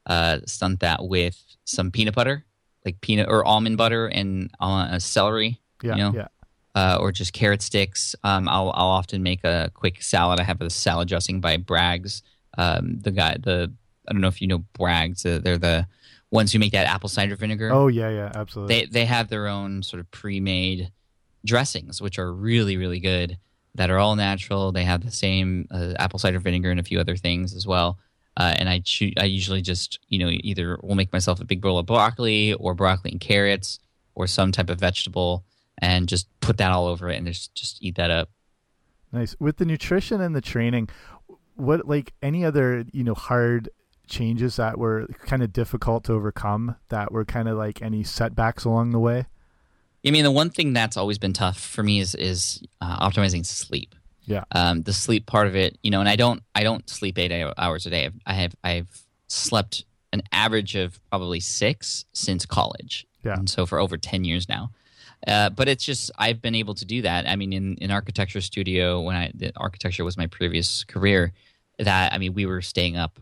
[0.06, 2.46] uh, stunt that with some peanut butter,
[2.86, 5.92] like peanut or almond butter and uh, celery, Yeah.
[5.92, 6.14] you know?
[6.16, 6.28] Yeah.
[6.76, 8.16] uh, or just carrot sticks.
[8.24, 10.40] Um, I'll I'll often make a quick salad.
[10.40, 12.22] I have a salad dressing by Bragg's.
[12.58, 13.72] Um, the guy, the
[14.08, 15.26] I don't know if you know Bragg's.
[15.26, 15.88] Uh, they're the
[16.32, 17.70] ones who make that apple cider vinegar.
[17.74, 18.76] Oh yeah, yeah, absolutely.
[18.76, 20.92] They they have their own sort of pre-made
[21.46, 23.38] dressings, which are really really good.
[23.76, 24.72] That are all natural.
[24.72, 27.98] They have the same uh, apple cider vinegar and a few other things as well.
[28.40, 28.82] Uh, and I
[29.18, 32.74] I usually just you know either will make myself a big bowl of broccoli or
[32.74, 33.80] broccoli and carrots
[34.16, 35.44] or some type of vegetable
[35.78, 38.30] and just put that all over it and just just eat that up.
[39.12, 39.36] Nice.
[39.40, 40.90] With the nutrition and the training,
[41.56, 43.70] what like any other, you know, hard
[44.08, 48.66] changes that were kind of difficult to overcome that were kind of like any setbacks
[48.66, 49.26] along the way?
[50.06, 53.46] I mean, the one thing that's always been tough for me is is uh, optimizing
[53.46, 53.96] sleep.
[54.30, 54.44] Yeah.
[54.52, 57.32] Um, the sleep part of it, you know, and I don't I don't sleep eight
[57.58, 58.06] hours a day.
[58.06, 58.88] I've, I have I've
[59.28, 63.08] slept an average of probably six since college.
[63.26, 63.34] Yeah.
[63.34, 64.70] And so for over ten years now.
[65.28, 67.28] Uh, but it's just I've been able to do that.
[67.28, 71.34] I mean, in in architecture studio when I the architecture was my previous career,
[71.80, 73.20] that I mean we were staying up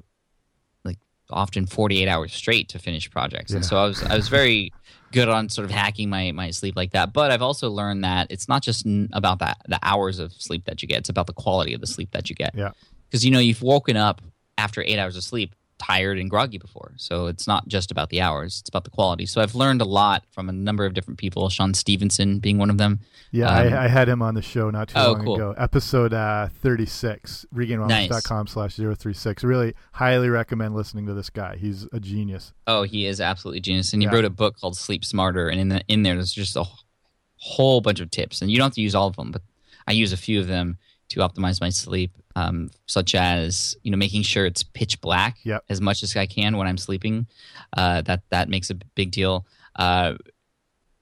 [1.29, 3.53] often 48 hours straight to finish projects.
[3.53, 4.71] And so I was I was very
[5.11, 7.13] good on sort of hacking my my sleep like that.
[7.13, 10.65] But I've also learned that it's not just n- about that the hours of sleep
[10.65, 10.99] that you get.
[10.99, 12.55] It's about the quality of the sleep that you get.
[12.55, 12.71] Yeah.
[13.09, 14.21] Because you know you've woken up
[14.57, 16.93] after eight hours of sleep tired and groggy before.
[16.97, 19.25] So it's not just about the hours; it's about the quality.
[19.25, 21.49] So I've learned a lot from a number of different people.
[21.49, 22.99] Shawn Stevenson being one of them.
[23.31, 25.35] Yeah, Um, I, I had him on the show not too Oh, long cool.
[25.35, 25.55] ago.
[25.57, 29.43] Episode uh, 36, regainwellness.com slash 036.
[29.43, 31.57] Really highly recommend listening to this guy.
[31.57, 32.53] He's a genius.
[32.65, 34.13] Oh, he is absolutely genius, and he Yeah.
[34.15, 36.65] wrote a book called Sleep Smarter, and in the, in there there's just a
[37.37, 39.41] whole bunch of tips, and you don't have to use all of them, but
[39.87, 40.77] I use a few of them.
[41.09, 45.63] to optimize my sleep, um, such as you know making sure it's pitch black Yep.
[45.69, 47.25] as much as I can when I'm sleeping.
[47.75, 49.45] Uh, that that makes a big deal.
[49.75, 50.13] Uh,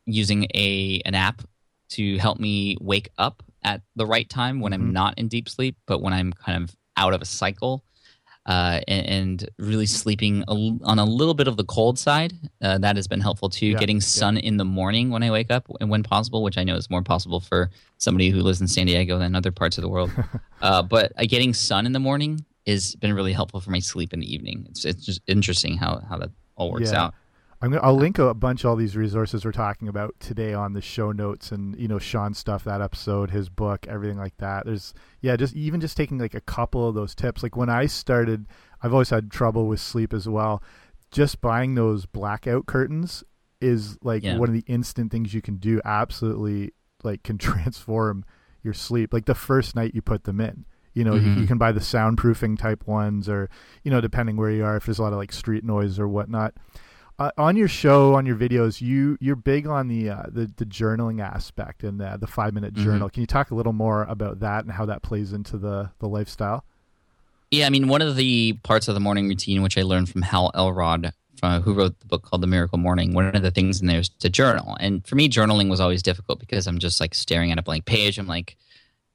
[0.05, 1.41] using a an app
[1.89, 4.75] to help me wake up at the right time when Mhm.
[4.75, 7.83] I'm not in deep sleep, but when I'm kind of out of a cycle.
[8.47, 10.53] Uh, and, and really sleeping a
[10.83, 12.31] on a little bit of the cold side.
[12.61, 13.65] Uh, that has been helpful too.
[13.67, 14.01] Yeah, Getting yeah.
[14.01, 16.87] sun in the morning when I wake up, and when possible, which I know is
[16.87, 20.11] more possible for somebody who lives in San Diego than other parts of the world.
[20.61, 24.13] uh, but uh, getting sun in the morning has been really helpful for my sleep
[24.13, 24.67] in the evening.
[24.69, 27.05] It's it's just interesting how how that all works Yeah.
[27.05, 27.13] out.
[27.65, 30.73] I'm gonna, I'll link a bunch of all these resources we're talking about today on
[30.73, 34.67] the show notes and you know Shawn's stuff, that episode, his book, everything like that.
[34.67, 37.41] There's yeah, just even just taking like a couple of those tips.
[37.41, 38.45] Like when I started,
[38.83, 40.61] I've always had trouble with sleep as well.
[41.11, 43.23] Just buying those blackout curtains
[43.59, 44.37] is like Yeah.
[44.37, 45.81] one of the instant things you can do.
[45.83, 46.71] Absolutely,
[47.03, 48.25] like can transform
[48.61, 49.11] your sleep.
[49.11, 50.65] Like the first night you put them in.
[50.93, 51.41] You know, you, Mhm.
[51.41, 53.49] you can buy the soundproofing type ones, or
[53.83, 56.07] you know, depending where you are, if there's a lot of like street noise or
[56.07, 56.53] whatnot
[57.17, 60.65] uh, on your show on your videos you you're big on the uh, the, the
[60.65, 62.83] journaling aspect and the, the five minute Mhm.
[62.83, 65.91] journal can you talk a little more about that and how that plays into the
[65.99, 66.63] the lifestyle
[67.51, 70.23] Yeah, I mean, one of the parts of the morning routine, which I learned from
[70.23, 73.79] Hal Elrod, from, who wrote the book called The Miracle Morning, one of the things
[73.81, 74.75] in there is to journal.
[74.79, 77.85] And for me, journaling was always difficult because I'm just like staring at a blank
[77.85, 78.17] page.
[78.17, 78.57] I'm like,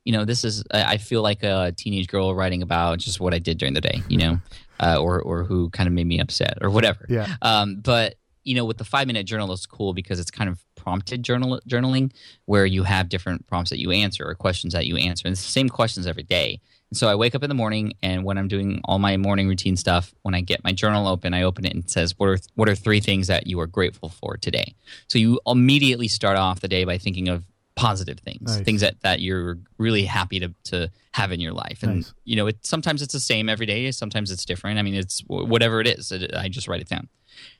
[0.05, 3.39] you know, this is, I feel like a teenage girl writing about just what I
[3.41, 4.41] did during the day, you know,
[4.81, 7.07] uh, or, or who kind of made me upset or whatever.
[7.09, 10.49] yeah Um, but you know, with the five minute journal, it's cool because it's kind
[10.49, 12.11] of prompted journal journaling,
[12.47, 15.45] where you have different prompts that you answer or questions that you answer, and it's
[15.45, 16.59] the same questions every day.
[16.91, 19.47] And so I wake up in the morning, and when I'm doing all my morning
[19.47, 22.29] routine stuff, when I get my journal open, I open it and it says, "What
[22.29, 24.75] are what are three things that you are grateful for today?"
[25.07, 27.45] So you immediately start off the day by thinking of
[27.81, 28.65] positive things, Nice.
[28.65, 31.83] things that, that you're really happy to, to have in your life.
[31.83, 32.13] And Nice.
[32.25, 34.79] you know, it sometimes it's the same every day, sometimes it's different.
[34.79, 36.13] I mean, it's wh- whatever it is.
[36.13, 37.09] It, I just write it down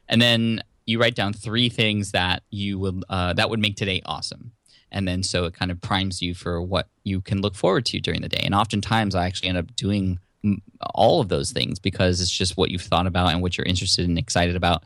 [0.09, 4.03] and then you write down three things that you would uh, that would make today
[4.05, 4.53] awesome
[4.93, 8.01] and then so it kind of primes you for what you can look forward to
[8.01, 10.19] during the day and oftentimes i actually end up doing
[10.95, 14.09] all of those things because it's just what you've thought about and what you're interested
[14.09, 14.83] and excited about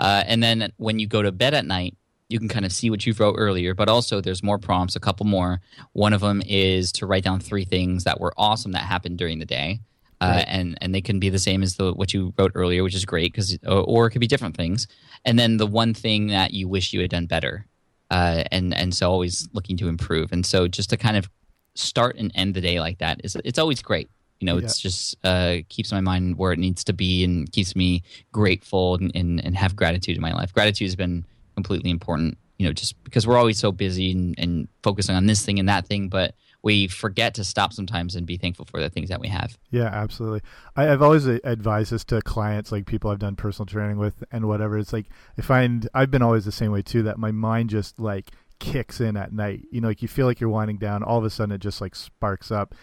[0.00, 1.96] uh, and then when you go to bed at night
[2.28, 5.00] you can kind of see what you wrote earlier but also there's more prompts a
[5.00, 5.60] couple more
[5.92, 9.38] one of them is to write down three things that were awesome that happened during
[9.38, 9.80] the day
[10.20, 10.44] uh, Right.
[10.48, 13.04] and and they can be the same as the what you wrote earlier, which is
[13.04, 14.86] great because or, or it could be different things.
[15.26, 17.66] And then the one thing that you wish you had done better,
[18.10, 20.32] uh, and and so always looking to improve.
[20.32, 21.28] And so just to kind of
[21.74, 24.08] start and end the day like that is it's always great.
[24.40, 24.64] You know, Yeah.
[24.64, 28.94] it's just uh, keeps my mind where it needs to be and keeps me grateful
[28.94, 30.50] and, and, and have gratitude in my life.
[30.54, 32.38] Gratitude has been completely important.
[32.58, 35.68] You know, just because we're always so busy and, and focusing on this thing and
[35.68, 39.20] that thing, but we forget to stop sometimes and be thankful for the things that
[39.20, 39.58] we have.
[39.70, 40.40] Yeah, absolutely.
[40.74, 44.46] I, I've always advised this to clients, like people I've done personal training with and
[44.48, 44.78] whatever.
[44.78, 45.06] It's like
[45.38, 47.02] I find I've been always the same way too.
[47.02, 49.66] That my mind just like kicks in at night.
[49.70, 51.80] You know, like you feel like you're winding down, all of a sudden it just
[51.80, 52.74] like sparks up,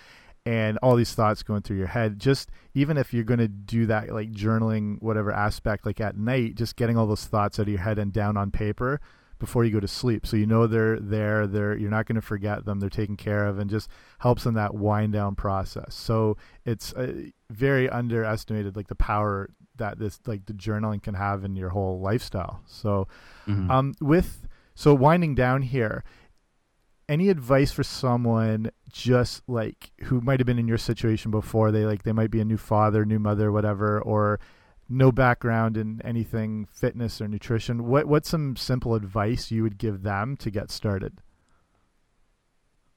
[0.45, 2.19] and all these thoughts going through your head.
[2.19, 6.55] Just even if you're going to do that, like journaling, whatever aspect, like at night,
[6.55, 8.99] just getting all those thoughts out of your head and down on paper
[9.39, 12.21] before you go to sleep so you know they're there they're you're not going to
[12.21, 16.37] forget them they're taken care of and just helps in that wind down process so
[16.63, 17.11] it's uh,
[17.49, 21.99] very underestimated like the power that this like the journaling can have in your whole
[21.99, 23.05] lifestyle so
[23.45, 23.69] Mhm.
[23.69, 26.05] um with so winding down here
[27.09, 31.85] any advice for someone just like who might have been in your situation before they
[31.85, 34.39] like they might be a new father new mother whatever or
[34.89, 40.03] no background in anything fitness or nutrition what what's some simple advice you would give
[40.03, 41.21] them to get started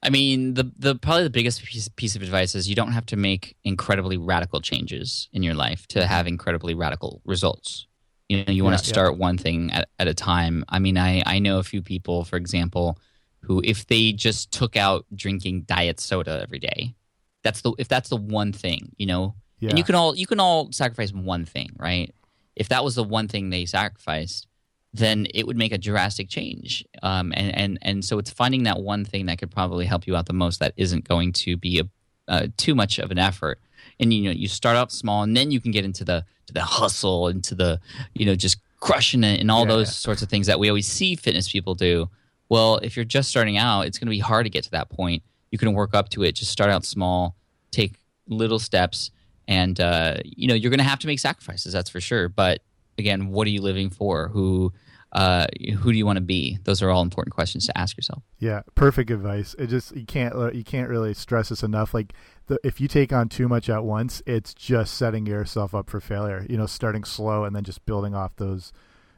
[0.02, 3.06] I mean, the the probably the biggest piece, piece of advice is you don't have
[3.06, 6.08] to make incredibly radical changes in your life to mm-hmm.
[6.08, 7.86] have incredibly radical results.
[8.28, 8.92] You know, you want Yeah, to yeah.
[8.92, 10.64] start one thing at, at a time.
[10.68, 12.98] I mean, I I know a few people, for example,
[13.46, 16.94] who if they just took out drinking diet soda every day,
[17.42, 20.26] that's the if that's the one thing, you know, yeah and you can all you
[20.26, 22.12] can all sacrifice one thing, right?
[22.56, 24.48] If that was the one thing they sacrificed,
[24.92, 26.84] then it would make a drastic change.
[27.02, 30.16] Um, and and and so it's finding that one thing that could probably help you
[30.16, 31.84] out the most that isn't going to be a
[32.28, 33.60] uh, too much of an effort.
[34.00, 36.52] And you know, you start out small, and then you can get into the to
[36.52, 37.78] the hustle, into the
[38.14, 39.92] you know just crushing it, and all Yeah, those yeah.
[39.92, 42.10] sorts of things that we always see fitness people do.
[42.48, 44.88] Well, if you're just starting out, it's going to be hard to get to that
[44.88, 45.22] point.
[45.50, 46.32] You can work up to it.
[46.32, 47.36] Just start out small,
[47.70, 47.94] take
[48.28, 49.10] little steps,
[49.48, 51.72] and uh, you know you're going to have to make sacrifices.
[51.72, 52.28] That's for sure.
[52.28, 52.62] But
[52.98, 54.28] again, what are you living for?
[54.28, 54.72] Who
[55.12, 55.46] uh,
[55.78, 56.58] who do you want to be?
[56.64, 58.22] Those are all important questions to ask yourself.
[58.38, 59.54] Yeah, perfect advice.
[59.58, 61.94] It just you can't uh, you can't really stress this enough.
[61.94, 62.12] Like
[62.48, 66.00] the, if you take on too much at once, it's just setting yourself up for
[66.00, 66.44] failure.
[66.50, 68.72] You know, starting slow and then just building off those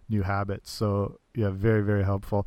[0.09, 0.71] new habits.
[0.71, 2.47] So yeah, very very helpful.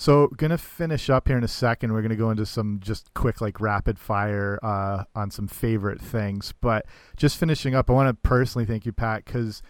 [0.00, 1.92] So gonna finish up here in a second.
[1.92, 6.54] We're gonna go into some just quick like rapid fire uh, on some favorite things.
[6.58, 6.86] But
[7.18, 9.60] just finishing up, I want to personally thank you, Pat, because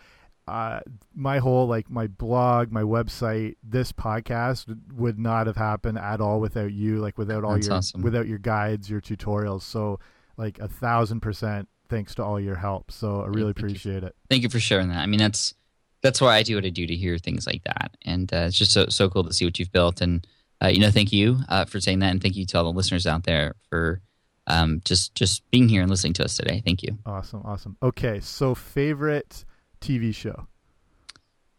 [0.47, 0.83] uh,
[1.17, 6.39] my whole like my blog, my website, this podcast would not have happened at all
[6.39, 6.99] without you.
[6.99, 8.03] Like without all That's your awesome.
[8.03, 9.63] without your guides, your tutorials.
[9.63, 9.99] So
[10.37, 12.93] like a thousand percent thanks to all your help.
[12.93, 13.67] So I really Thank you.
[13.67, 14.15] appreciate it.
[14.29, 14.99] Thank you for sharing that.
[14.99, 15.55] I mean, that's
[16.03, 18.59] that's why I do what I do to hear things like that, and uh, it's
[18.59, 20.01] just so so cool to see what you've built.
[20.01, 20.27] And
[20.63, 22.73] uh, you know, thank you uh, for saying that, and thank you to all the
[22.73, 24.01] listeners out there for
[24.47, 26.63] um, just just being here and listening to us today.
[26.65, 26.99] Thank you.
[27.07, 27.77] Awesome, awesome.
[27.83, 29.45] Okay, so favorite
[29.81, 30.47] TV show.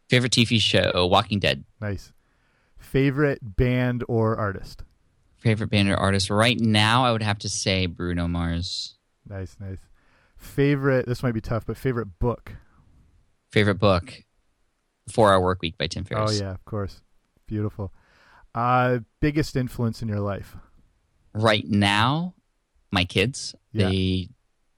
[0.08, 1.64] Favorite TV show: Walking Dead.
[1.80, 2.12] Nice.
[2.78, 4.82] Favorite band or artist.
[5.38, 7.04] Favorite band or artist right now?
[7.04, 8.96] I would have to say Bruno Mars.
[9.28, 9.78] Nice, nice.
[10.36, 11.06] Favorite.
[11.06, 12.52] This might be tough, but favorite book.
[13.50, 14.24] Favorite book:
[15.10, 16.22] Four Hour Work Week by Tim Ferriss.
[16.22, 16.40] Oh Ferriss.
[16.40, 17.00] yeah, of course.
[17.46, 17.92] Beautiful.
[18.54, 20.56] Uh, biggest influence in your life.
[21.34, 22.34] Right now,
[22.90, 23.88] my kids Yeah.
[23.88, 24.28] they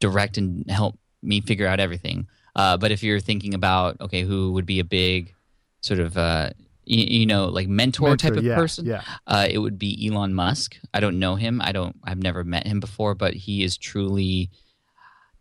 [0.00, 2.28] direct and help me figure out everything.
[2.54, 5.34] Uh, but if you're thinking about okay, who would be a big
[5.80, 6.50] sort of uh,
[6.84, 8.86] you, you know like mentor, type of yeah, person?
[8.86, 9.02] Yeah.
[9.26, 10.76] Uh, it would be Elon Musk.
[10.92, 11.60] I don't know him.
[11.60, 11.96] I don't.
[12.04, 14.50] I've never met him before, but he is truly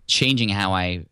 [0.08, 1.06] changing how I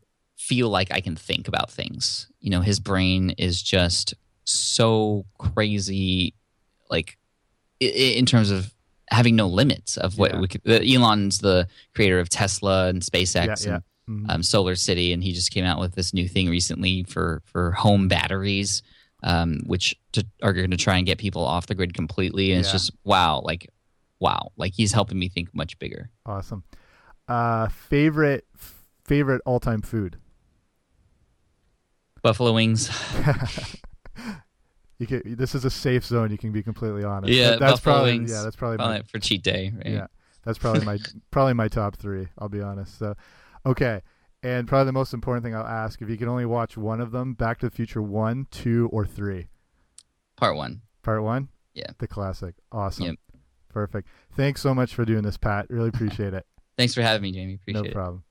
[0.47, 2.27] feel like I can think about things.
[2.39, 4.13] You know, his brain is just
[4.43, 6.33] so crazy,
[6.89, 7.17] like
[7.79, 8.73] in terms of
[9.09, 10.39] having no limits of what Yeah.
[10.39, 10.61] we could.
[10.67, 14.29] Elon's the creator of Tesla and SpaceX Yeah, and Mhm.
[14.33, 17.71] um, Solar City, and he just came out with this new thing recently for for
[17.73, 18.81] home batteries,
[19.23, 22.51] um, which to, are going to try and get people off the grid completely.
[22.51, 23.67] And it's just wow, like
[24.19, 26.09] wow, like he's helping me think much bigger.
[26.25, 26.63] Awesome.
[27.27, 28.45] Uh, favorite
[29.03, 30.17] favorite all time food.
[32.21, 32.89] Buffalo wings,
[34.99, 36.29] You can, this is a safe zone.
[36.29, 37.33] You can be completely honest.
[37.33, 38.31] Yeah, That- that's buffalo probably wings.
[38.31, 38.43] yeah.
[38.43, 39.87] That's probably my, for cheat day, right?
[39.87, 40.07] yeah.
[40.45, 40.99] That's probably my
[41.31, 42.27] probably my top three.
[42.37, 42.99] I'll be honest.
[42.99, 43.15] So,
[43.65, 44.01] okay,
[44.43, 47.11] and probably the most important thing I'll ask: if you could only watch one of
[47.11, 49.47] them, Back to the Future one, two, or three.
[50.37, 50.81] Part one.
[51.03, 51.49] Part one.
[51.73, 51.91] Yeah.
[51.99, 52.55] The classic.
[52.71, 53.05] Awesome.
[53.05, 53.15] Yep.
[53.69, 54.07] Perfect.
[54.35, 55.67] Thanks so much for doing this, Pat.
[55.69, 56.45] Really appreciate it.
[56.77, 57.55] Thanks for having me, Jamie.
[57.55, 57.93] Appreciate no it.
[57.93, 58.23] problem.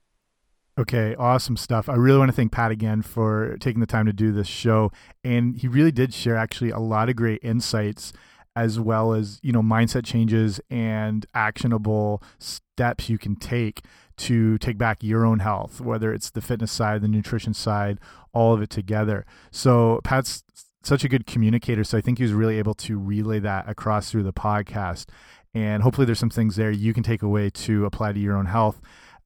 [0.79, 1.89] Okay, awesome stuff.
[1.89, 4.91] I really want to thank Pat again for taking the time to do this show.
[5.23, 8.13] And he really did share actually a lot of great insights
[8.55, 13.81] as well as, you know, mindset changes and actionable steps you can take
[14.17, 17.97] to take back your own health, whether it's the fitness side, the nutrition side,
[18.33, 19.25] all of it together.
[19.51, 20.43] So Pat's
[20.83, 21.83] such a good communicator.
[21.83, 25.07] So I think he was really able to relay that across through the podcast.
[25.53, 28.45] And hopefully there's some things there you can take away to apply to your own
[28.45, 28.81] health.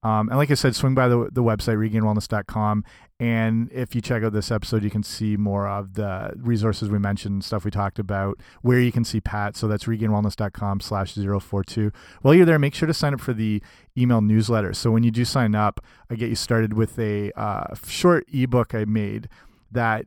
[0.05, 2.83] Um, and like I said, swing by the, the website, regainwellness.com.
[3.19, 6.99] And if you check out this episode, you can see more of the resources we
[6.99, 9.55] mentioned, stuff we talked about, where you can see Pat.
[9.55, 11.91] So that's regainwellness.com slash 042.
[12.21, 13.63] While you're there, make sure to sign up for the
[13.97, 14.73] email newsletter.
[14.73, 18.75] So when you do sign up, I get you started with a uh, short ebook
[18.75, 19.27] I made
[19.71, 20.05] that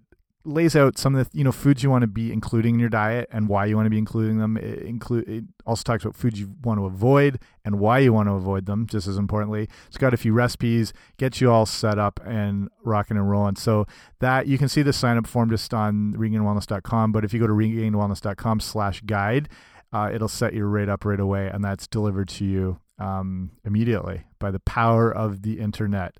[0.49, 2.89] lays out some of the you know foods you want to be including in your
[2.89, 4.57] diet and why you want to be including them.
[4.57, 8.29] It include it also talks about foods you want to avoid and why you want
[8.29, 8.87] to avoid them.
[8.87, 13.17] Just as importantly, it's got a few recipes, gets you all set up and rocking
[13.17, 13.57] and rolling.
[13.57, 13.87] So
[14.21, 17.13] that you can see the sign up form just on regainwellness.com.
[17.13, 19.49] But if you go to regainwellness.com/guide,
[19.93, 24.25] uh, it'll set you right up right away, and that's delivered to you um, immediately
[24.39, 26.17] by the power of the internet.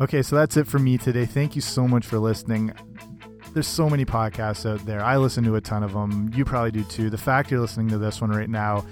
[0.00, 1.26] Okay, so that's it for me today.
[1.26, 2.72] Thank you so much for listening.
[3.52, 5.02] There's so many podcasts out there.
[5.02, 6.30] I listen to a ton of them.
[6.34, 7.10] You probably do too.
[7.10, 8.84] The fact you're listening to this one right now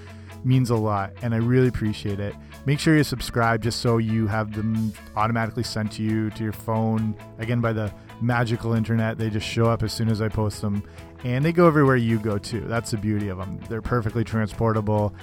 [0.43, 2.35] means a lot, and I really appreciate it.
[2.65, 6.51] Make sure you subscribe just so you have them automatically sent to you to your
[6.51, 7.15] phone.
[7.37, 7.91] Again, by the
[8.21, 10.83] magical internet, they just show up as soon as I post them,
[11.23, 12.61] and they go everywhere you go too.
[12.61, 13.59] That's the beauty of them.
[13.69, 15.13] They're perfectly transportable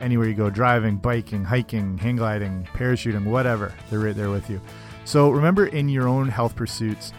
[0.00, 3.74] anywhere you go driving, biking, hiking, hang gliding, parachuting, whatever.
[3.90, 4.60] They're right there with you.
[5.04, 7.12] So remember in your own health pursuits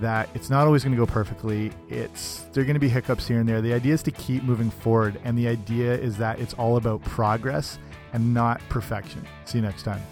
[0.00, 1.70] that it's not always going to go perfectly.
[1.88, 3.60] It's there are going to be hiccups here and there.
[3.60, 7.02] The idea is to keep moving forward, and the idea is that it's all about
[7.04, 7.78] progress
[8.12, 9.26] and not perfection.
[9.44, 10.02] See you next time.